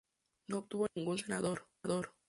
No 0.47 0.57
obtuvo 0.57 0.87
ningún 0.95 1.19
senador. 1.19 1.67